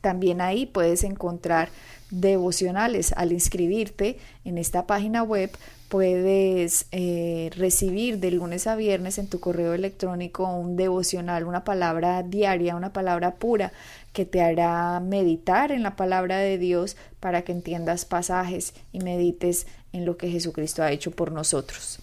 [0.00, 1.68] También ahí puedes encontrar
[2.10, 3.12] devocionales.
[3.16, 5.50] Al inscribirte en esta página web
[5.90, 12.22] puedes eh, recibir de lunes a viernes en tu correo electrónico un devocional, una palabra
[12.22, 13.72] diaria, una palabra pura
[14.12, 19.66] que te hará meditar en la palabra de Dios para que entiendas pasajes y medites
[19.92, 21.98] en lo que Jesucristo ha hecho por nosotros.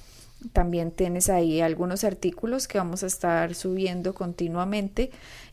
[0.52, 5.12] También tienes ahí algunos artículos que vamos a estar subiendo continuamente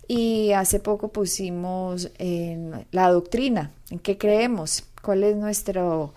[0.09, 6.15] y hace poco pusimos en la doctrina, en qué creemos, cuál es nuestro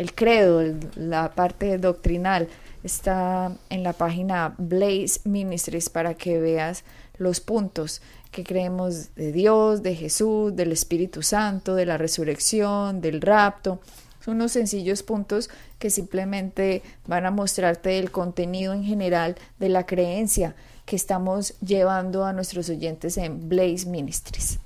[0.00, 0.62] el credo,
[0.96, 2.48] la parte doctrinal.
[2.82, 6.84] Está en la página Blaze Ministries para que veas
[7.18, 13.20] los puntos que creemos de Dios, de Jesús, del Espíritu Santo, de la resurrección, del
[13.20, 13.82] rapto.
[14.24, 19.84] Son unos sencillos puntos que simplemente van a mostrarte el contenido en general de la
[19.84, 20.54] creencia
[20.86, 24.60] que estamos llevando a nuestros oyentes en Blaze Ministries.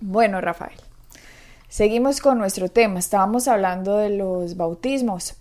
[0.00, 0.78] Bueno, Rafael,
[1.68, 2.98] seguimos con nuestro tema.
[2.98, 5.34] Estábamos hablando de los bautismos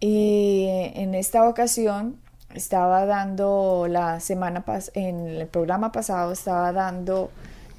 [0.00, 2.16] y en esta ocasión
[2.54, 7.30] estaba dando la semana en el programa pasado estaba dando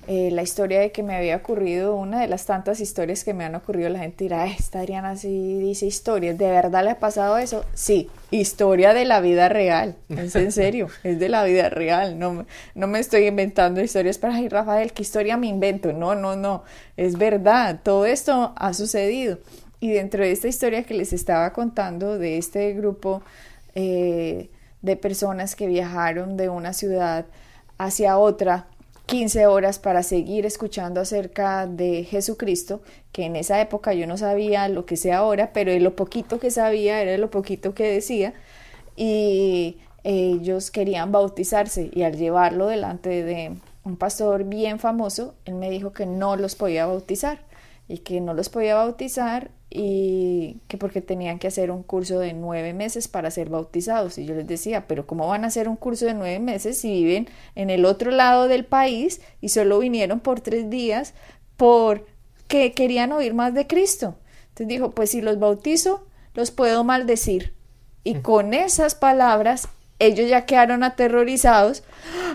[0.08, 3.46] eh, la historia de que me había ocurrido, una de las tantas historias que me
[3.46, 7.38] han ocurrido, la gente dirá, esta Adriana sí dice historias, ¿de verdad le ha pasado
[7.38, 7.64] eso?
[7.74, 12.46] Sí, historia de la vida real, es en serio, es de la vida real, no,
[12.76, 15.94] no me estoy inventando historias para, ay Rafael, ¿qué historia me invento?
[15.94, 16.64] No, no, no,
[16.98, 19.40] es verdad, todo esto ha sucedido.
[19.80, 23.22] Y dentro de esta historia que les estaba contando de este grupo
[23.76, 24.50] eh,
[24.82, 27.26] de personas que viajaron de una ciudad
[27.78, 28.68] hacia otra,
[29.14, 32.82] 15 horas para seguir escuchando acerca de Jesucristo,
[33.12, 36.50] que en esa época yo no sabía lo que sé ahora, pero lo poquito que
[36.50, 38.34] sabía era lo poquito que decía,
[38.96, 43.52] y ellos querían bautizarse y al llevarlo delante de
[43.84, 47.38] un pastor bien famoso, él me dijo que no los podía bautizar
[47.88, 52.34] y que no los podía bautizar y que porque tenían que hacer un curso de
[52.34, 54.20] nueve meses para ser bautizados.
[54.20, 56.92] Y yo les decía, pero ¿cómo van a hacer un curso de nueve meses si
[56.92, 61.16] viven en el otro lado del país y solo vinieron por tres días
[61.58, 64.16] porque querían oír más de Cristo?
[64.50, 66.06] Entonces dijo, pues si los bautizo,
[66.36, 67.56] los puedo maldecir.
[68.04, 68.22] Y mm.
[68.22, 71.84] con esas palabras ellos ya quedaron aterrorizados.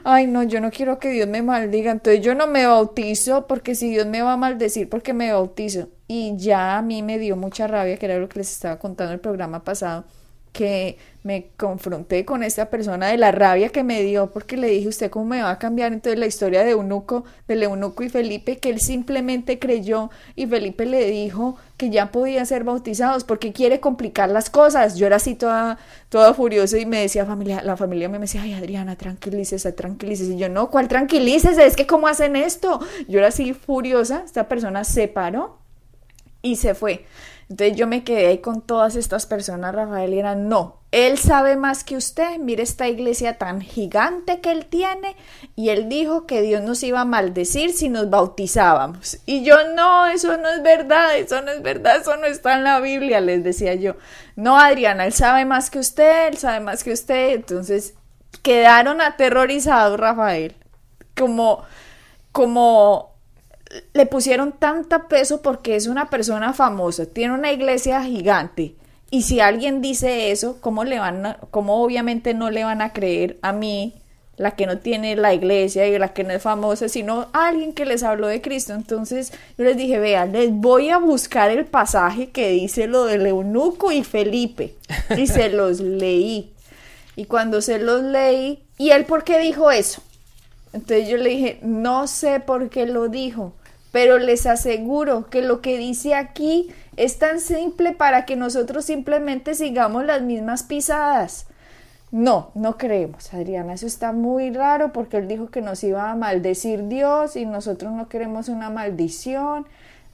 [0.02, 3.76] Ay, no, yo no quiero que Dios me maldiga, entonces yo no me bautizo porque
[3.76, 5.88] si Dios me va a maldecir porque me bautizo.
[6.08, 9.12] Y ya a mí me dio mucha rabia, que era lo que les estaba contando
[9.12, 10.04] el programa pasado,
[10.52, 14.88] que me confronté con esta persona de la rabia que me dio porque le dije,
[14.88, 15.92] ¿usted cómo me va a cambiar?
[15.92, 20.86] Entonces la historia de Eunuco, de Eunuco y Felipe, que él simplemente creyó y Felipe
[20.86, 24.96] le dijo que ya podían ser bautizados porque quiere complicar las cosas.
[24.96, 28.54] Yo era así toda, toda furiosa y me decía familia, la familia me decía, ay
[28.54, 30.32] Adriana, tranquilícese, tranquilícese.
[30.32, 31.66] Y yo, no, ¿cuál tranquilícese?
[31.66, 32.80] Es que ¿cómo hacen esto?
[33.06, 35.67] Yo era así furiosa, esta persona se paró
[36.42, 37.06] y se fue.
[37.50, 41.56] Entonces yo me quedé ahí con todas estas personas, Rafael, y eran, no, él sabe
[41.56, 45.16] más que usted, mire esta iglesia tan gigante que él tiene,
[45.56, 49.18] y él dijo que Dios nos iba a maldecir si nos bautizábamos.
[49.24, 52.64] Y yo, no, eso no es verdad, eso no es verdad, eso no está en
[52.64, 53.96] la Biblia, les decía yo.
[54.36, 57.30] No, Adriana, él sabe más que usted, él sabe más que usted.
[57.30, 57.94] Entonces
[58.42, 60.54] quedaron aterrorizados, Rafael,
[61.16, 61.64] como,
[62.32, 63.17] como
[63.92, 68.74] le pusieron tanta peso porque es una persona famosa, tiene una iglesia gigante.
[69.10, 72.92] Y si alguien dice eso, ¿cómo le van a, cómo obviamente no le van a
[72.92, 73.94] creer a mí,
[74.36, 77.72] la que no tiene la iglesia y la que no es famosa, sino a alguien
[77.72, 78.74] que les habló de Cristo?
[78.74, 83.14] Entonces yo les dije, vean, les voy a buscar el pasaje que dice lo de
[83.28, 84.74] eunuco y Felipe.
[85.16, 86.52] Y se los leí.
[87.16, 90.02] Y cuando se los leí, ¿y él por qué dijo eso?
[90.72, 93.54] Entonces yo le dije, no sé por qué lo dijo,
[93.92, 99.54] pero les aseguro que lo que dice aquí es tan simple para que nosotros simplemente
[99.54, 101.46] sigamos las mismas pisadas.
[102.10, 106.16] No, no creemos, Adriana, eso está muy raro porque él dijo que nos iba a
[106.16, 109.66] maldecir Dios y nosotros no queremos una maldición.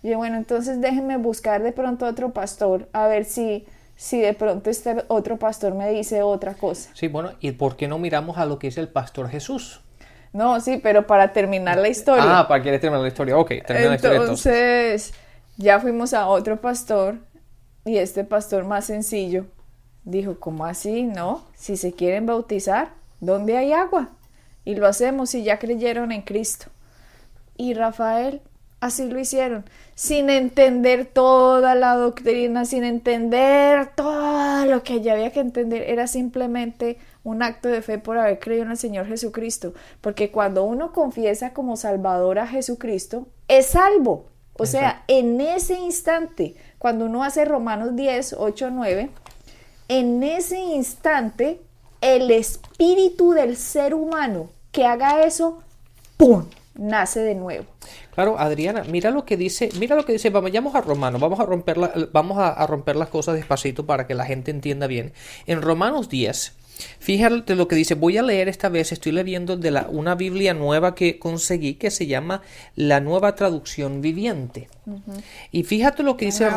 [0.02, 3.64] Y bueno, entonces déjenme buscar de pronto otro pastor a ver si
[3.96, 6.90] si de pronto este otro pastor me dice otra cosa.
[6.94, 9.80] Sí, bueno, ¿y por qué no miramos a lo que es el pastor Jesús?
[10.34, 12.40] No, sí, pero para terminar la historia.
[12.40, 13.38] Ah, para que terminar la historia.
[13.38, 15.14] Ok, termina la historia entonces.
[15.56, 17.18] ya fuimos a otro pastor
[17.84, 19.46] y este pastor más sencillo
[20.02, 21.04] dijo, ¿cómo así?
[21.04, 22.90] No, si se quieren bautizar,
[23.20, 24.10] ¿dónde hay agua?
[24.64, 26.66] Y lo hacemos si ya creyeron en Cristo.
[27.56, 28.42] Y Rafael,
[28.80, 29.64] así lo hicieron
[29.94, 36.08] sin entender toda la doctrina, sin entender todo lo que ya había que entender, era
[36.08, 40.92] simplemente un acto de fe por haber creído en el Señor Jesucristo, porque cuando uno
[40.92, 44.26] confiesa como Salvador a Jesucristo, es salvo.
[44.56, 49.10] O sea, en ese instante, cuando uno hace Romanos 10, 8, 9,
[49.88, 51.60] en ese instante,
[52.00, 55.62] el espíritu del ser humano que haga eso,
[56.16, 56.44] ¡pum!,
[56.74, 57.64] nace de nuevo.
[58.14, 61.44] Claro, Adriana, mira lo que dice, mira lo que dice, vamos a Romanos, vamos a
[61.44, 61.78] romper,
[62.12, 65.12] vamos a, romper las cosas despacito para que la gente entienda bien.
[65.46, 66.52] En Romanos 10,
[66.98, 70.54] fíjate lo que dice, voy a leer esta vez, estoy leyendo de la, una Biblia
[70.54, 72.42] nueva que conseguí que se llama
[72.76, 74.68] la nueva traducción viviente.
[75.50, 76.48] Y fíjate lo que dice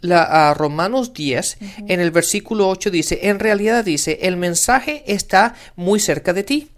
[0.00, 1.58] la, a Romanos 10,
[1.88, 6.70] en el versículo 8 dice, en realidad dice, el mensaje está muy cerca de ti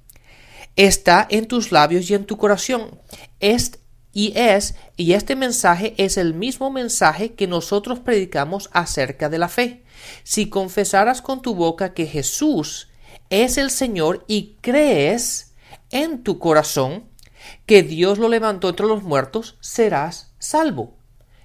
[0.78, 3.00] está en tus labios y en tu corazón.
[3.40, 3.72] Es
[4.12, 9.48] y es, y este mensaje es el mismo mensaje que nosotros predicamos acerca de la
[9.48, 9.82] fe.
[10.22, 12.88] Si confesaras con tu boca que Jesús
[13.30, 15.54] es el Señor y crees
[15.90, 17.04] en tu corazón
[17.66, 20.94] que Dios lo levantó entre los muertos, serás salvo.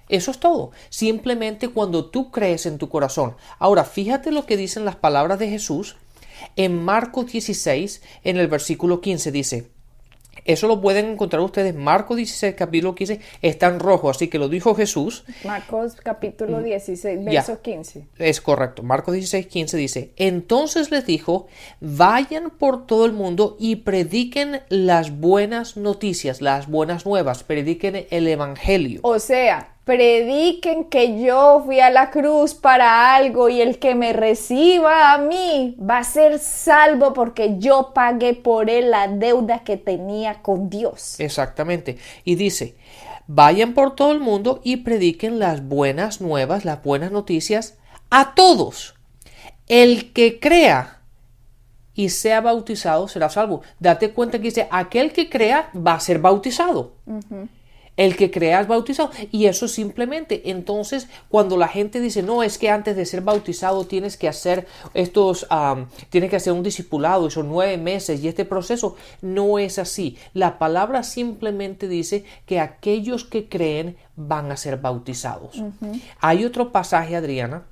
[0.08, 0.72] Eso es todo.
[0.90, 3.36] Simplemente cuando tú crees en tu corazón.
[3.58, 5.96] Ahora, fíjate lo que dicen las palabras de Jesús
[6.56, 9.70] en Marcos 16, en el versículo 15 dice,
[10.44, 11.74] eso lo pueden encontrar ustedes.
[11.74, 15.24] Marcos 16, capítulo 15, está en rojo, así que lo dijo Jesús.
[15.44, 18.06] Marcos capítulo 16, mm, verso 15.
[18.18, 18.82] Es correcto.
[18.82, 21.46] Marcos 16, 15 dice, entonces les dijo,
[21.80, 28.28] vayan por todo el mundo y prediquen las buenas noticias, las buenas nuevas, prediquen el
[28.28, 29.00] Evangelio.
[29.02, 34.12] O sea, prediquen que yo fui a la cruz para algo y el que me
[34.12, 39.76] reciba a mí va a ser salvo porque yo pagué por él la deuda que
[39.76, 41.20] tenía con Dios.
[41.20, 41.98] Exactamente.
[42.24, 42.76] Y dice,
[43.26, 47.76] vayan por todo el mundo y prediquen las buenas nuevas, las buenas noticias
[48.08, 48.94] a todos.
[49.68, 51.00] El que crea
[51.94, 53.62] y sea bautizado será salvo.
[53.78, 56.94] Date cuenta que dice, aquel que crea va a ser bautizado
[57.96, 59.10] el que creas bautizado.
[59.30, 63.84] Y eso simplemente, entonces, cuando la gente dice, no, es que antes de ser bautizado
[63.86, 65.46] tienes que hacer estos,
[66.10, 70.16] tienes que hacer un discipulado, esos nueve meses y este proceso, no es así.
[70.32, 75.62] La palabra simplemente dice que aquellos que creen van a ser bautizados.
[76.20, 77.64] Hay otro pasaje, Adriana,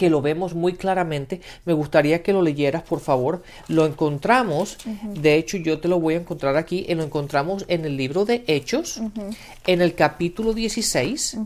[0.00, 1.42] que lo vemos muy claramente.
[1.66, 3.42] Me gustaría que lo leyeras, por favor.
[3.68, 4.78] Lo encontramos,
[5.12, 8.24] de hecho yo te lo voy a encontrar aquí, y lo encontramos en el libro
[8.24, 9.02] de Hechos,
[9.66, 11.36] en el capítulo 16.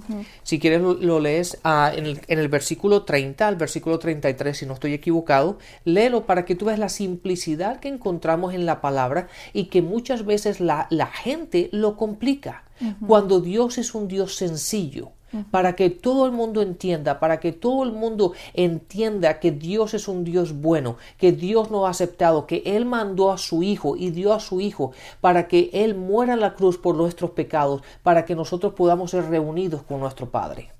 [0.45, 4.67] Si quieres lo, lees ah, en, el, en, el, versículo 30 al versículo 33, si
[4.67, 5.59] no estoy equivocado.
[5.85, 10.25] Léelo para que tú veas la simplicidad que encontramos en la palabra y que muchas
[10.25, 12.63] veces la, la gente lo complica.
[13.05, 15.11] Cuando Dios es un Dios sencillo
[15.51, 20.09] para que todo el mundo entienda, para que todo el mundo entienda que Dios es
[20.09, 24.11] un Dios bueno, que Dios nos ha aceptado, que Él mandó a su Hijo y
[24.11, 28.25] dio a su Hijo para que Él muera en la cruz por nuestros pecados, para
[28.25, 30.71] que nosotros podamos ser reunidos con nuestro Padre.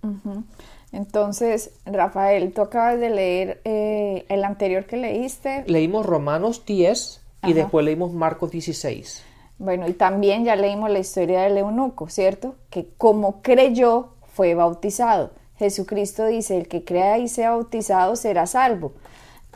[0.93, 5.65] Entonces, Rafael, tú acabas de leer eh, el anterior que leíste.
[5.67, 9.25] Leímos Romanos 10 y después leímos Marcos 16.
[9.59, 12.57] Bueno, y también ya leímos la historia del eunuco, ¿cierto?
[12.71, 15.31] Que como creyó, fue bautizado.
[15.57, 18.93] Jesucristo dice, el que crea y sea bautizado será salvo.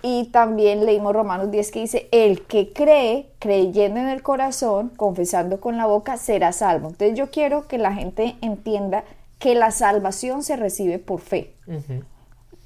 [0.01, 5.61] Y también leímos Romanos 10 que dice, el que cree, creyendo en el corazón, confesando
[5.61, 6.89] con la boca, será salvo.
[6.89, 9.05] Entonces yo quiero que la gente entienda
[9.41, 11.55] que la salvación se recibe por fe.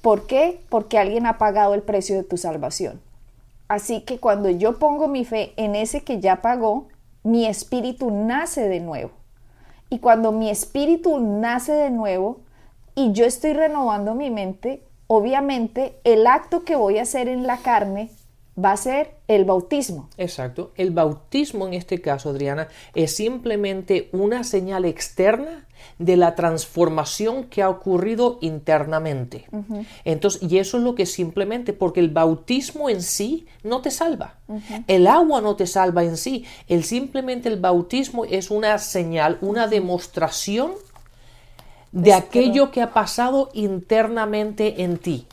[0.01, 0.61] ¿Por qué?
[0.69, 3.01] Porque alguien ha pagado el precio de tu salvación.
[3.67, 6.87] Así que cuando yo pongo mi fe en ese que ya pagó,
[7.23, 9.11] mi espíritu nace de nuevo.
[9.93, 12.39] Y cuando mi espíritu nace de nuevo
[12.95, 17.57] y yo estoy renovando mi mente, obviamente el acto que voy a hacer en la
[17.57, 18.09] carne
[18.57, 20.09] va a ser el bautismo.
[20.17, 20.71] Exacto.
[20.75, 25.65] El bautismo en este caso, Adriana, es simplemente una señal externa
[25.99, 29.47] de la transformación que ha ocurrido internamente.
[30.05, 34.35] Entonces, y eso es lo que simplemente, porque el bautismo en sí no te salva.
[34.87, 36.45] El agua no te salva en sí.
[36.67, 40.71] El simplemente el bautismo es una señal, una demostración
[41.93, 45.27] de aquello que ha pasado internamente en ti.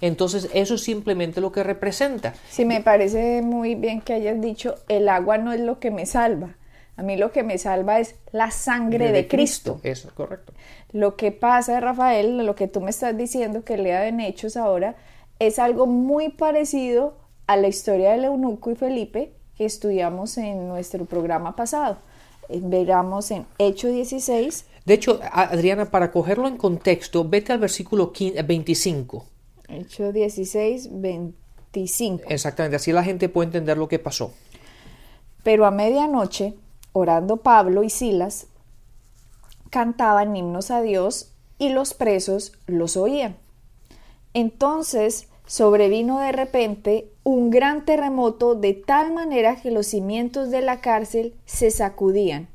[0.00, 2.34] Entonces, eso es simplemente lo que representa.
[2.50, 6.04] Sí, me parece muy bien que hayas dicho, el agua no es lo que me
[6.04, 6.56] salva.
[6.96, 9.80] A mí lo que me salva es la sangre de, Cristo.
[9.82, 10.52] Eso es correcto.
[10.92, 14.96] Lo que pasa, Rafael, lo que tú me estás diciendo que lea en Hechos ahora,
[15.38, 21.04] es algo muy parecido a la historia del eunuco y Felipe que estudiamos en nuestro
[21.04, 21.98] programa pasado.
[22.48, 24.66] Eh, veramos en Hechos 16.
[24.84, 29.24] De hecho, Adriana, para cogerlo en contexto, vete al versículo 25.
[29.68, 32.24] Hechos 16, 25.
[32.28, 34.32] Exactamente, así la gente puede entender lo que pasó.
[35.42, 36.54] Pero a medianoche,
[36.92, 38.46] orando Pablo y Silas,
[39.70, 43.36] cantaban himnos a Dios y los presos los oían.
[44.34, 50.80] Entonces sobrevino de repente un gran terremoto de tal manera que los cimientos de la
[50.80, 52.48] cárcel se sacudían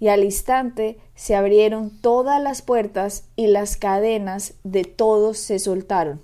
[0.00, 6.20] y al instante se abrieron todas las puertas y las cadenas de todos se soltaron.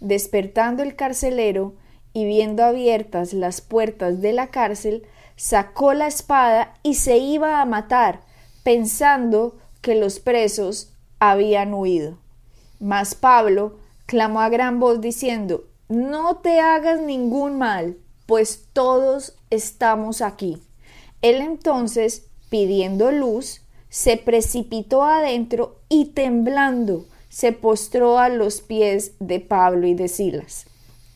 [0.00, 1.74] Despertando el carcelero
[2.14, 5.06] y viendo abiertas las puertas de la cárcel,
[5.36, 8.20] sacó la espada y se iba a matar,
[8.62, 12.18] pensando que los presos habían huido.
[12.80, 20.22] Mas Pablo clamó a gran voz diciendo, No te hagas ningún mal, pues todos estamos
[20.22, 20.62] aquí.
[21.20, 29.40] Él entonces, pidiendo luz, se precipitó adentro y temblando se postró a los pies de
[29.40, 30.66] Pablo y de Silas.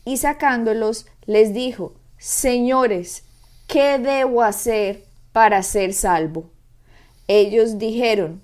[0.05, 3.23] Y sacándolos, les dijo, Señores,
[3.67, 6.49] ¿qué debo hacer para ser salvo?
[7.27, 8.41] Ellos dijeron,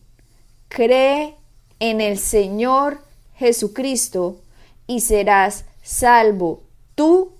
[0.70, 1.36] cree
[1.80, 3.01] en el Señor
[3.36, 4.42] Jesucristo
[4.88, 6.63] y serás salvo
[6.96, 7.35] tú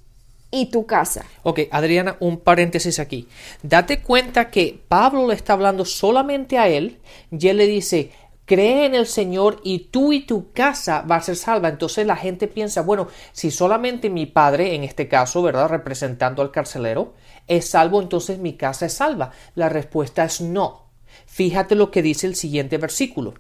[0.55, 1.25] y tu casa.
[1.43, 3.27] Ok, Adriana, un paréntesis aquí.
[3.62, 8.12] Date cuenta que Pablo le está hablando solamente a él y él le dice,
[8.45, 11.67] cree en el Señor y tú y tu casa va a ser salva.
[11.67, 15.67] Entonces la gente piensa, bueno, si solamente mi padre, en este caso, ¿verdad?
[15.67, 17.15] Representando al carcelero,
[17.47, 19.31] es salvo, entonces mi casa es salva.
[19.55, 20.85] La respuesta es no.
[21.25, 23.33] Fíjate lo que dice el siguiente versículo.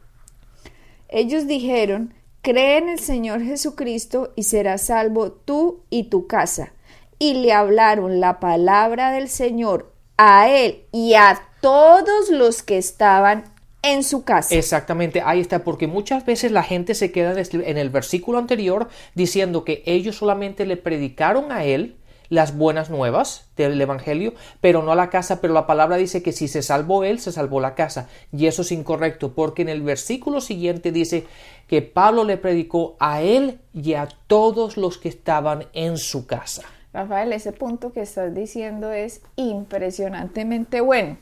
[1.07, 6.73] Ellos dijeron, cree en el Señor Jesucristo y serás salvo tú y tu casa.
[7.19, 13.45] Y le hablaron la palabra del Señor a él y a todos los que estaban
[13.81, 14.55] en su casa.
[14.55, 19.63] Exactamente, ahí está, porque muchas veces la gente se queda en el versículo anterior diciendo
[19.63, 21.97] que ellos solamente le predicaron a él
[22.29, 26.31] las buenas nuevas del Evangelio, pero no a la casa, pero la palabra dice que
[26.31, 28.09] si se salvó él, se salvó la casa.
[28.35, 31.27] Y eso es incorrecto, porque en el versículo siguiente dice
[31.67, 36.63] que Pablo le predicó a él y a todos los que estaban en su casa.
[36.95, 41.17] Rafael, ese punto que estás diciendo es impresionantemente bueno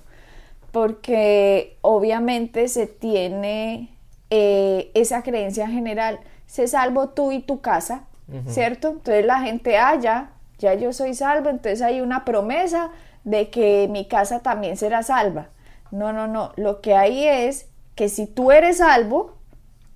[0.73, 3.95] porque obviamente se tiene
[4.31, 8.05] eh, esa creencia general, se salvo tú y tu casa,
[8.47, 8.89] ¿cierto?
[8.89, 12.89] Entonces la gente, ah, ya, ya yo soy salvo, entonces hay una promesa
[13.23, 15.49] de que mi casa también será salva.
[15.91, 19.37] No, no, no, lo que hay es que si tú eres salvo,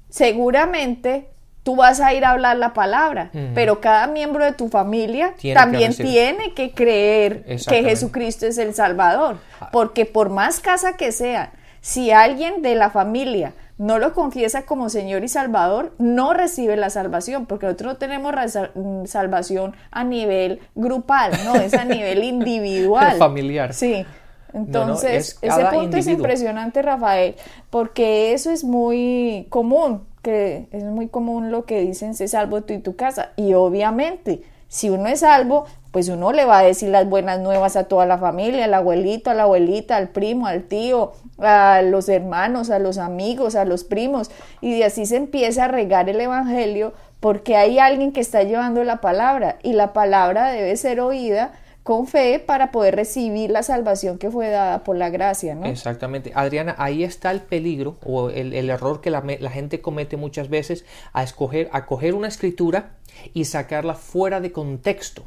[0.09, 1.27] seguramente
[1.67, 5.93] tú vas a ir a hablar la palabra, pero cada miembro de tu familia también
[5.93, 9.39] tiene que creer que Jesucristo es el Salvador,
[9.73, 14.87] porque por más casa que sea, si alguien de la familia no lo confiesa como
[14.87, 18.33] Señor y Salvador, no recibe la salvación, porque nosotros no tenemos
[18.73, 23.17] mm, salvación a nivel grupal, no, es a nivel individual.
[23.17, 23.73] Familiar.
[23.73, 24.05] Sí.
[24.53, 27.35] Entonces, ese punto es impresionante, Rafael,
[27.69, 32.73] porque eso es muy común que es muy común lo que dicen, se salvo tú
[32.73, 33.31] y tu casa.
[33.35, 37.75] Y obviamente, si uno es salvo, pues uno le va a decir las buenas nuevas
[37.75, 42.09] a toda la familia, al abuelito, a la abuelita, al primo, al tío, a los
[42.09, 44.29] hermanos, a los amigos, a los primos.
[44.61, 48.83] Y de así se empieza a regar el Evangelio porque hay alguien que está llevando
[48.83, 51.53] la palabra y la palabra debe ser oída
[51.87, 55.65] con fe para poder recibir la salvación que fue dada por la gracia, ¿no?
[55.67, 56.33] Exactamente.
[56.35, 61.23] Adriana, ahí está el peligro o el, error que la, gente comete muchas veces a
[61.23, 62.97] escoger, a coger una escritura
[63.33, 65.23] y sacarla fuera de contexto.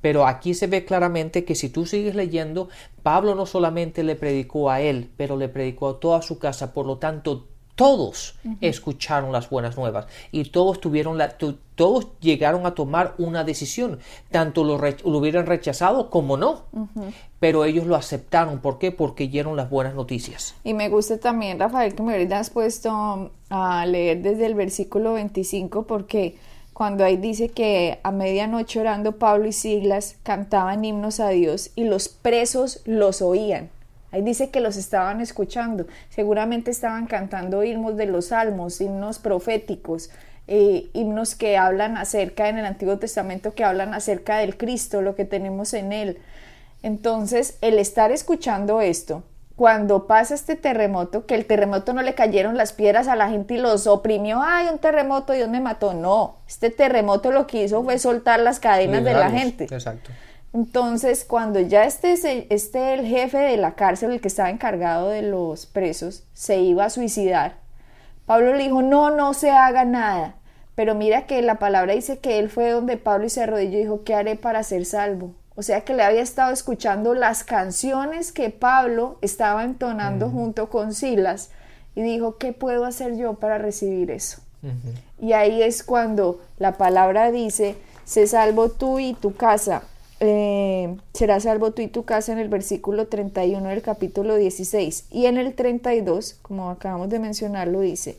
[0.00, 2.68] Pero aquí se ve claramente que si tú sigues leyendo,
[3.04, 6.74] Pablo no solamente le predicó a él, pero le predicó a toda su casa.
[6.74, 11.36] Por lo tanto, todos escucharon las buenas nuevas y todos tuvieron la,
[11.74, 13.98] todos llegaron a tomar una decisión,
[14.30, 16.62] tanto lo, lo hubieran rechazado como no,
[17.40, 18.60] pero ellos lo aceptaron.
[18.60, 18.92] ¿Por qué?
[18.92, 20.54] Porque oyeron las buenas noticias.
[20.62, 25.82] Y me gusta también, Rafael, que me hubieras puesto a leer desde el versículo 25,
[25.82, 26.36] porque
[26.74, 31.84] cuando ahí dice que a medianoche orando Pablo y Siglas cantaban himnos a Dios y
[31.84, 33.70] los presos los oían.
[34.14, 35.88] Ahí dice que los estaban escuchando.
[36.08, 40.08] Seguramente estaban cantando himnos de los salmos, himnos proféticos,
[40.46, 45.16] eh, himnos que hablan acerca en el Antiguo Testamento, que hablan acerca del Cristo, lo
[45.16, 46.18] que tenemos en él.
[46.84, 49.24] Entonces, el estar escuchando esto,
[49.56, 53.54] cuando pasa este terremoto, que el terremoto no le cayeron las piedras a la gente
[53.54, 55.92] y los oprimió, ay, un terremoto, Dios me mató.
[55.92, 59.64] No, este terremoto lo que hizo fue soltar las cadenas de la gente.
[59.64, 60.12] Exacto.
[60.54, 62.12] Entonces, cuando ya este,
[62.48, 66.84] este el jefe de la cárcel, el que estaba encargado de los presos, se iba
[66.84, 67.56] a suicidar,
[68.24, 70.36] Pablo le dijo, no, no se haga nada.
[70.76, 73.82] Pero mira que la palabra dice que él fue donde Pablo y se arrodilló y
[73.82, 75.34] dijo, ¿qué haré para ser salvo?
[75.56, 80.94] O sea que le había estado escuchando las canciones que Pablo estaba entonando junto con
[80.94, 81.50] Silas
[81.96, 84.40] y dijo, ¿qué puedo hacer yo para recibir eso?
[85.20, 89.82] Y ahí es cuando la palabra dice, se salvo tú y tu casa
[90.24, 95.06] eh, será salvo tú y tu casa en el versículo 31 del capítulo 16.
[95.10, 98.18] Y en el 32, como acabamos de mencionarlo, dice,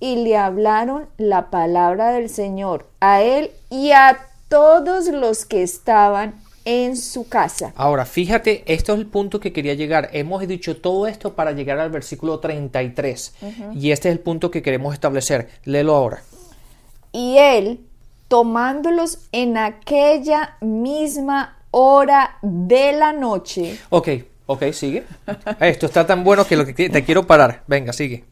[0.00, 4.18] y le hablaron la palabra del Señor a él y a
[4.48, 6.34] todos los que estaban
[6.64, 7.72] en su casa.
[7.76, 10.10] Ahora, fíjate, esto es el punto que quería llegar.
[10.12, 13.34] Hemos dicho todo esto para llegar al versículo 33.
[13.74, 15.48] Y este es el punto que queremos establecer.
[15.64, 16.22] Léelo ahora.
[17.12, 17.80] Y él,
[18.28, 23.78] tomándolos en aquella misma hora de la noche.
[23.90, 24.08] Ok,
[24.46, 25.04] ok, sigue.
[25.60, 27.62] Esto está tan bueno que lo que te quiero parar.
[27.66, 28.24] Venga, sigue.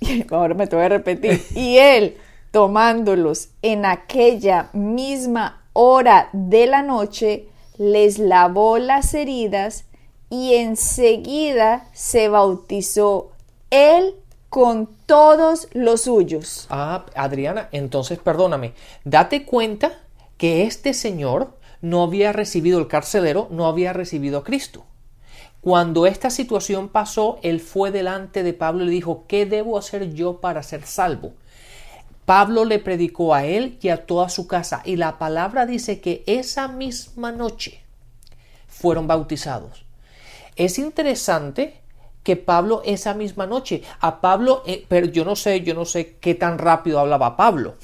[0.30, 1.42] Ahora me tengo que repetir.
[1.54, 2.16] Y él,
[2.50, 7.46] tomándolos en aquella misma hora de la noche,
[7.78, 9.84] les lavó las heridas
[10.28, 13.30] y enseguida se bautizó
[13.70, 14.14] él
[14.50, 16.66] con todos los suyos.
[16.70, 20.00] Ah, Adriana, entonces perdóname, date cuenta
[20.36, 24.84] que este señor no había recibido el carcelero, no había recibido a Cristo.
[25.60, 30.14] Cuando esta situación pasó, él fue delante de Pablo y le dijo, ¿qué debo hacer
[30.14, 31.32] yo para ser salvo?
[32.24, 36.24] Pablo le predicó a él y a toda su casa y la palabra dice que
[36.26, 37.82] esa misma noche
[38.68, 39.84] fueron bautizados.
[40.56, 41.80] Es interesante
[42.22, 43.82] que Pablo esa misma noche.
[44.00, 47.74] A Pablo, eh, pero yo no sé, yo no sé qué tan rápido hablaba Pablo,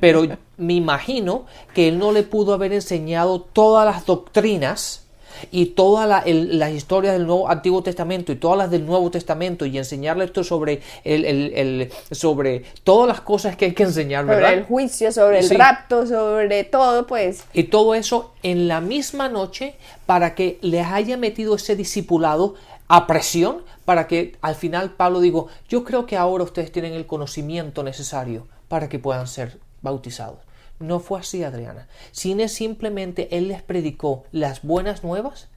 [0.00, 0.24] pero
[0.56, 5.02] me imagino que él no le pudo haber enseñado todas las doctrinas
[5.50, 9.76] y todas las historias del Nuevo Antiguo Testamento y todas las del Nuevo Testamento y
[9.78, 14.42] enseñarle esto sobre el, sobre todas las cosas que hay que enseñar, ¿verdad?
[14.42, 17.44] Sobre el juicio, sobre el rapto, sobre todo, pues.
[17.52, 19.74] Y todo eso en la misma noche
[20.06, 22.54] para que les haya metido ese discipulado
[22.92, 27.06] a presión para que al final Pablo digo, yo creo que ahora ustedes tienen el
[27.06, 30.40] conocimiento necesario para que puedan ser bautizados.
[30.78, 31.88] No fue así, Adriana.
[32.10, 35.48] Sino simplemente él les predicó las buenas nuevas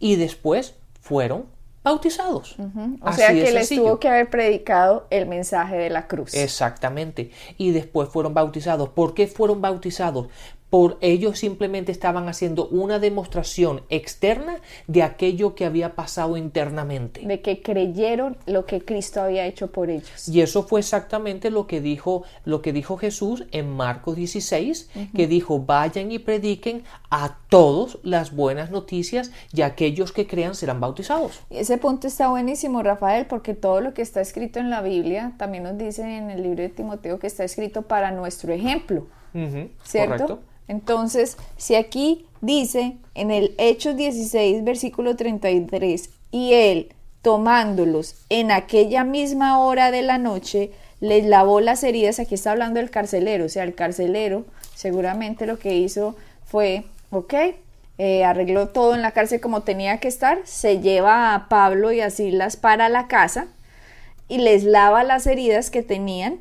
[0.00, 1.46] y después fueron
[1.84, 2.56] bautizados.
[3.00, 6.34] O sea que les tuvo que haber predicado el mensaje de la cruz.
[6.34, 7.30] Exactamente.
[7.58, 8.88] Y después fueron bautizados.
[8.88, 10.26] ¿Por qué fueron bautizados?
[10.74, 14.56] Por ellos simplemente estaban haciendo una demostración externa
[14.88, 17.20] de aquello que había pasado internamente.
[17.24, 20.28] De que creyeron lo que Cristo había hecho por ellos.
[20.28, 25.28] Y eso fue exactamente lo que dijo, lo que dijo Jesús en Marcos 16, que
[25.28, 31.40] dijo, vayan y prediquen a todos las buenas noticias y aquellos que crean serán bautizados.
[31.50, 35.62] Ese punto está buenísimo, Rafael, porque todo lo que está escrito en la Biblia también
[35.62, 39.06] nos dice en el libro de Timoteo que está escrito para nuestro ejemplo.
[39.84, 40.40] ¿Cierto?
[40.68, 49.04] Entonces, si aquí dice en el Hechos 16, versículo 33, y él, tomándolos en aquella
[49.04, 53.48] misma hora de la noche, les lavó las heridas, aquí está hablando del carcelero, o
[53.48, 57.34] sea, el carcelero seguramente lo que hizo fue, ok,
[57.98, 62.00] eh, arregló todo en la cárcel como tenía que estar, se lleva a Pablo y
[62.00, 63.46] a Silas para la casa
[64.28, 66.40] y les lava las heridas que tenían,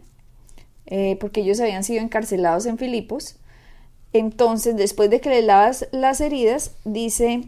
[0.88, 3.36] eh, porque ellos habían sido encarcelados en Filipos,
[4.14, 7.44] entonces, después de que le lavas las heridas, dice,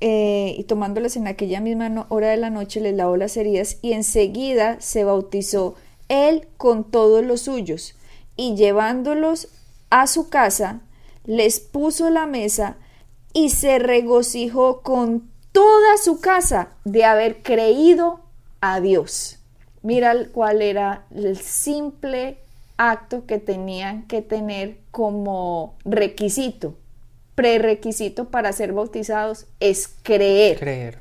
[0.00, 3.92] eh, y tomándolas en aquella misma hora de la noche, le lavó las heridas y
[3.92, 5.74] enseguida se bautizó
[6.08, 7.94] él con todos los suyos
[8.36, 9.48] y llevándolos
[9.90, 10.80] a su casa,
[11.24, 12.76] les puso la mesa
[13.32, 18.20] y se regocijó con toda su casa de haber creído
[18.60, 19.38] a Dios.
[19.82, 22.38] Mira cuál era el simple
[22.80, 26.76] acto que tenían que tener como requisito,
[27.34, 30.58] prerequisito para ser bautizados, es creer.
[30.58, 30.98] Creer.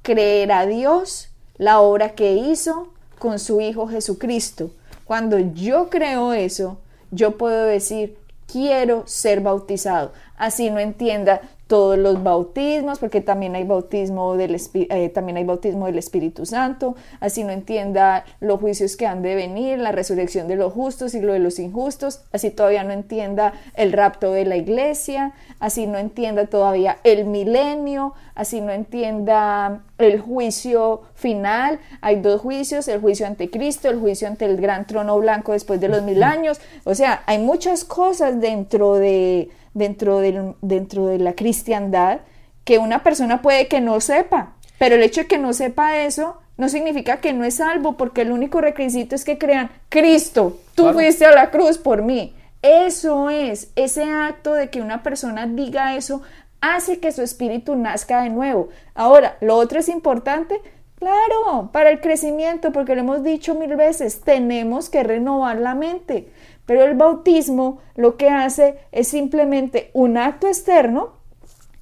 [0.00, 4.70] Creer a Dios, la obra que hizo con su Hijo Jesucristo.
[5.04, 6.78] Cuando yo creo eso,
[7.10, 8.16] yo puedo decir,
[8.50, 10.14] quiero ser bautizado.
[10.38, 15.84] Así no entienda todos los bautismos, porque también hay bautismo del, eh, también hay bautismo
[15.86, 20.56] del Espíritu Santo, así no entienda los juicios que han de venir, la resurrección de
[20.56, 24.56] los justos y lo de los injustos, así todavía no entienda el rapto de la
[24.56, 31.80] iglesia, así no entienda todavía el milenio, así no entienda el juicio final.
[32.00, 35.80] Hay dos juicios, el juicio ante Cristo, el juicio ante el gran trono blanco después
[35.80, 36.60] de los mil años.
[36.84, 40.20] O sea, hay muchas cosas dentro de dentro,
[40.60, 42.20] dentro de la cristiandad
[42.64, 46.36] que una persona puede que no sepa, pero el hecho de que no sepa eso
[46.58, 50.92] no significa que no es salvo, porque el único requisito es que crean, Cristo, tú
[50.92, 52.34] fuiste a la cruz por mí.
[52.62, 56.22] Eso es, ese acto de que una persona diga eso
[56.60, 58.68] hace que su espíritu nazca de nuevo.
[58.94, 60.60] Ahora, lo otro es importante,
[60.96, 66.28] claro, para el crecimiento, porque lo hemos dicho mil veces, tenemos que renovar la mente.
[66.68, 71.14] Pero el bautismo lo que hace es simplemente un acto externo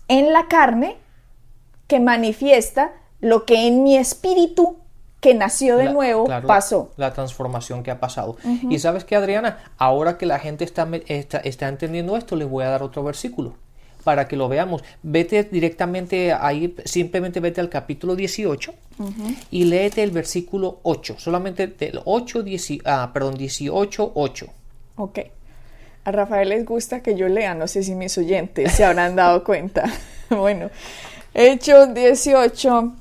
[0.06, 0.96] en la carne
[1.88, 4.76] que manifiesta lo que en mi espíritu
[5.20, 6.92] que nació de nuevo pasó.
[6.96, 8.36] La transformación que ha pasado.
[8.70, 12.68] Y sabes que, Adriana, ahora que la gente está, está, entendiendo esto, les voy a
[12.68, 13.54] dar otro versículo
[14.04, 14.84] para que lo veamos.
[15.02, 18.72] Vete directamente ahí, simplemente vete al capítulo 18
[19.50, 22.44] y léete el versículo 8, solamente del 8,
[22.84, 24.46] ah, perdón, 18, 8.
[24.96, 25.20] Ok.
[26.04, 29.42] A Rafael les gusta que yo lea, no sé si mis oyentes se habrán dado
[29.44, 29.84] cuenta.
[30.30, 30.70] bueno,
[31.34, 32.92] Hechos 18,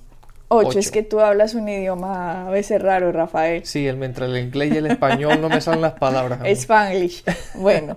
[0.48, 0.80] 8.
[0.80, 3.66] Es que tú hablas un idioma a veces raro, Rafael.
[3.66, 6.40] Sí, el, mientras el inglés y el español no me salen las palabras.
[6.44, 7.24] Spanglish.
[7.56, 7.96] Bueno,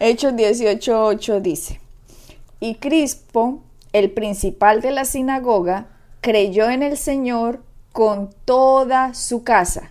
[0.00, 1.80] Hechos 18, 8 dice,
[2.60, 5.88] y Crispo, el principal de la sinagoga,
[6.20, 7.60] creyó en el Señor
[7.92, 9.90] con toda su casa.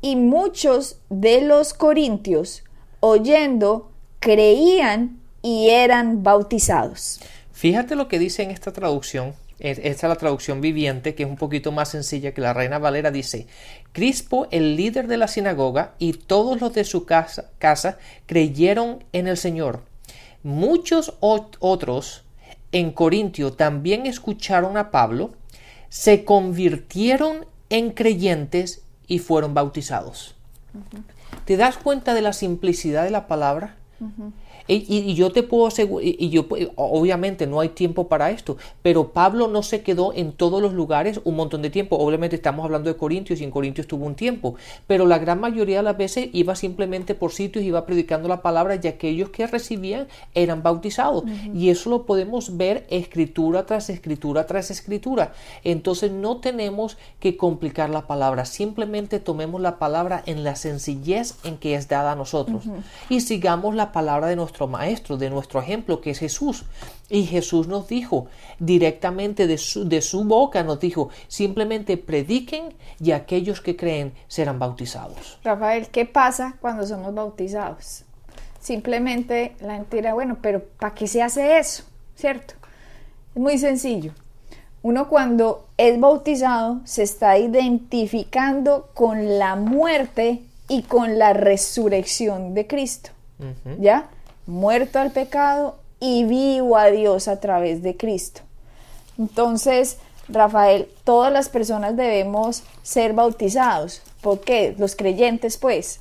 [0.00, 2.62] Y muchos de los corintios
[3.00, 7.20] oyendo, creían y eran bautizados.
[7.52, 9.34] Fíjate lo que dice en esta traducción.
[9.58, 13.10] Esta es la traducción viviente, que es un poquito más sencilla que la Reina Valera.
[13.10, 13.48] Dice,
[13.90, 19.26] Crispo, el líder de la sinagoga, y todos los de su casa, casa creyeron en
[19.26, 19.82] el Señor.
[20.44, 22.22] Muchos otros
[22.70, 25.32] en Corintio también escucharon a Pablo,
[25.88, 30.36] se convirtieron en creyentes y fueron bautizados.
[31.48, 33.76] ¿Te das cuenta de la simplicidad de la palabra?
[34.68, 39.48] Y, yo te puedo asegurar, y, yo obviamente no hay tiempo para esto, pero Pablo
[39.48, 41.96] no se quedó en todos los lugares un montón de tiempo.
[41.96, 45.78] Obviamente estamos hablando de Corintios y en Corintios tuvo un tiempo, pero la gran mayoría
[45.78, 50.06] de las veces iba simplemente por sitios, iba predicando la palabra y aquellos que recibían
[50.34, 51.24] eran bautizados.
[51.54, 55.32] Y eso lo podemos ver escritura tras escritura tras escritura.
[55.64, 61.56] Entonces no tenemos que complicar la palabra, simplemente tomemos la palabra en la sencillez en
[61.56, 62.64] que es dada a nosotros
[63.08, 66.64] y sigamos la palabra de nuestro maestro, de nuestro ejemplo, que es Jesús.
[67.08, 68.26] Y Jesús nos dijo
[68.58, 74.58] directamente de su, de su boca, nos dijo, simplemente prediquen y aquellos que creen serán
[74.58, 75.38] bautizados.
[75.44, 78.04] Rafael, ¿qué pasa cuando somos bautizados?
[78.60, 81.84] Simplemente la gente bueno, pero ¿para qué se hace eso?
[82.16, 82.54] ¿Cierto?
[83.34, 84.12] Es muy sencillo.
[84.82, 92.66] Uno cuando es bautizado se está identificando con la muerte y con la resurrección de
[92.66, 93.10] Cristo.
[93.78, 94.10] ¿Ya?
[94.48, 98.40] Muerto al pecado y vivo a Dios a través de Cristo.
[99.18, 104.02] Entonces, Rafael, todas las personas debemos ser bautizados.
[104.22, 104.74] ¿Por qué?
[104.78, 106.00] Los creyentes, pues.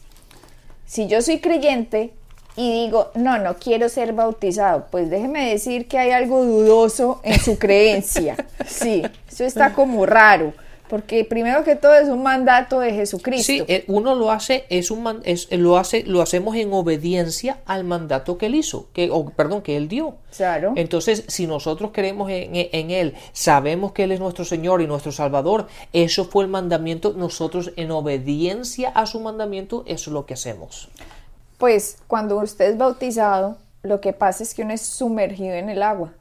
[0.86, 2.14] Si yo soy creyente
[2.56, 7.40] y digo, no, no quiero ser bautizado, pues déjeme decir que hay algo dudoso en
[7.40, 8.38] su creencia.
[8.66, 10.54] Sí, eso está como raro.
[10.90, 13.46] Porque primero que todo es un mandato de Jesucristo.
[13.46, 17.84] Sí, eh, uno lo hace, es un es, lo hace, lo hacemos en obediencia al
[17.84, 20.16] mandato que él hizo, que, o, perdón, que él dio.
[20.36, 20.74] Claro.
[20.76, 25.12] Entonces, si nosotros creemos en, en, él, sabemos que él es nuestro Señor y nuestro
[25.12, 30.36] Salvador, eso fue el mandamiento, nosotros en obediencia a su mandamiento, eso es lo que
[30.36, 30.90] hacemos.
[31.58, 35.82] Pues cuando usted es bautizado, lo que pasa es que uno es sumergido en el
[35.82, 36.14] agua.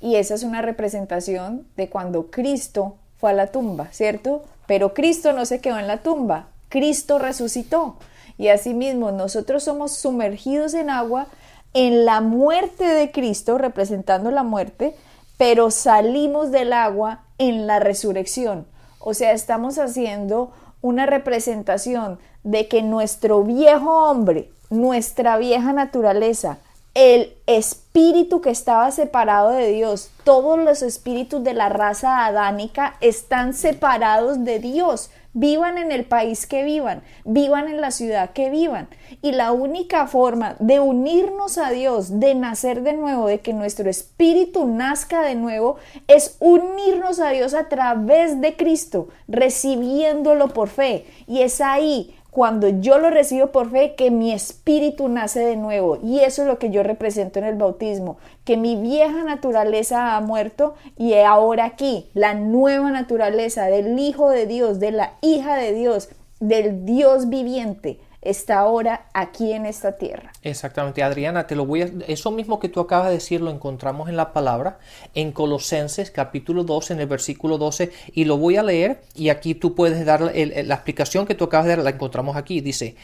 [0.00, 4.42] Y esa es una representación de cuando Cristo a la tumba, ¿cierto?
[4.66, 7.96] Pero Cristo no se quedó en la tumba, Cristo resucitó.
[8.36, 11.28] Y asimismo nosotros somos sumergidos en agua
[11.72, 14.96] en la muerte de Cristo, representando la muerte,
[15.36, 18.66] pero salimos del agua en la resurrección.
[19.00, 26.58] O sea, estamos haciendo una representación de que nuestro viejo hombre, nuestra vieja naturaleza,
[26.94, 33.52] el espíritu que estaba separado de Dios, todos los espíritus de la raza adánica están
[33.52, 35.10] separados de Dios.
[35.36, 38.86] Vivan en el país que vivan, vivan en la ciudad que vivan.
[39.20, 43.90] Y la única forma de unirnos a Dios, de nacer de nuevo, de que nuestro
[43.90, 45.74] espíritu nazca de nuevo,
[46.06, 51.04] es unirnos a Dios a través de Cristo, recibiéndolo por fe.
[51.26, 56.00] Y es ahí cuando yo lo recibo por fe, que mi espíritu nace de nuevo.
[56.02, 60.20] Y eso es lo que yo represento en el bautismo, que mi vieja naturaleza ha
[60.20, 65.74] muerto y ahora aquí la nueva naturaleza del Hijo de Dios, de la hija de
[65.74, 66.08] Dios,
[66.40, 70.32] del Dios viviente, está ahora aquí en esta tierra.
[70.42, 74.08] Exactamente, Adriana, te lo voy a eso mismo que tú acabas de decir lo encontramos
[74.08, 74.78] en la palabra
[75.14, 79.54] en Colosenses capítulo 12 en el versículo 12 y lo voy a leer y aquí
[79.54, 82.96] tú puedes dar la explicación que tú acabas de dar, la encontramos aquí, dice,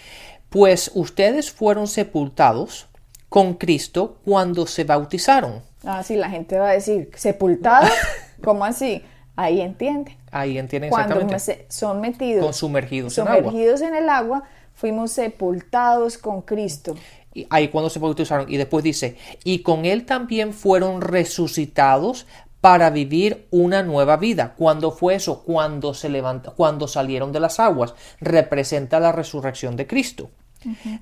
[0.48, 2.88] "Pues ustedes fueron sepultados
[3.28, 7.90] con Cristo cuando se bautizaron." Ah, sí, la gente va a decir, "¿Sepultados?
[8.42, 9.02] ¿Cómo así?"
[9.36, 10.18] Ahí entiende.
[10.32, 11.34] Ahí entiende exactamente.
[11.34, 14.44] Cuando son metidos, con sumergidos, sumergidos en el agua
[14.80, 16.96] fuimos sepultados con Cristo.
[17.34, 18.50] Y ahí cuando se bautizaron.
[18.50, 22.26] Y después dice, y con Él también fueron resucitados
[22.62, 24.54] para vivir una nueva vida.
[24.56, 25.42] ¿Cuándo fue eso?
[25.42, 27.94] Cuando se levanta, cuando salieron de las aguas.
[28.20, 30.30] Representa la resurrección de Cristo.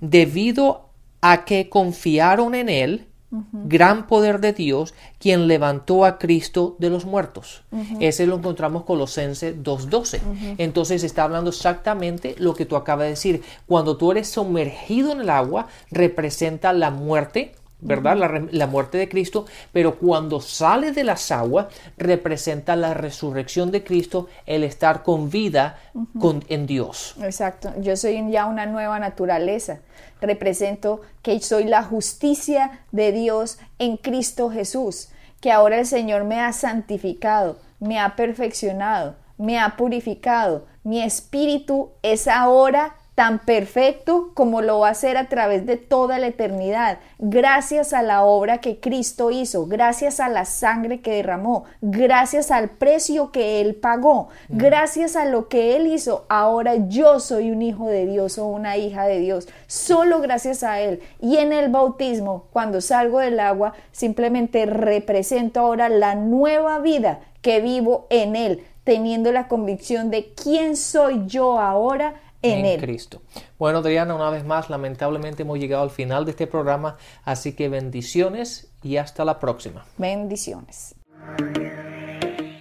[0.01, 6.91] Debido a que confiaron en Él, gran poder de Dios, quien levantó a Cristo de
[6.91, 7.63] los muertos.
[8.01, 10.57] Ese lo encontramos Colosenses 2.12.
[10.59, 13.43] Entonces está hablando exactamente lo que tú acabas de decir.
[13.67, 18.49] Cuando tú eres sumergido en el agua, representa la muerte, ¿verdad?
[18.51, 24.29] la, muerte de Cristo, pero cuando sale de las aguas, representa la resurrección de Cristo,
[24.47, 25.79] el estar con vida
[26.19, 27.15] con, en Dios.
[27.23, 29.81] Exacto, yo soy ya una nueva naturaleza
[30.21, 35.11] represento que soy la justicia de Dios en Cristo Jesús,
[35.41, 40.67] que ahora el Señor me ha santificado, me ha perfeccionado, me ha purificado.
[40.83, 46.21] Mi espíritu es ahora tan perfecto como lo va a ser a través de toda
[46.21, 51.65] la eternidad, gracias a la obra que Cristo hizo, gracias a la sangre que derramó,
[51.81, 54.59] gracias al precio que Él pagó, mm.
[54.59, 58.77] gracias a lo que Él hizo, ahora yo soy un hijo de Dios o una
[58.77, 61.01] hija de Dios, solo gracias a Él.
[61.21, 67.61] Y en el bautismo, cuando salgo del agua, simplemente represento ahora la nueva vida que
[67.61, 73.23] vivo en Él, teniendo la convicción de quién soy yo ahora en, Cristo.
[73.59, 77.69] Bueno, Adriana, una vez más, lamentablemente hemos llegado al final de este programa, así que
[77.69, 79.85] bendiciones y hasta la próxima.
[79.97, 80.95] Bendiciones.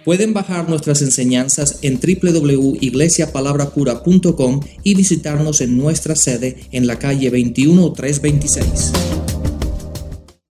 [0.04, 9.27] Pueden bajar nuestras enseñanzas en www.iglesiapalabracura.com y visitarnos en nuestra sede en la calle 21326.